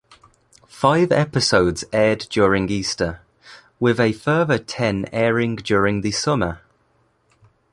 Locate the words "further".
4.13-4.57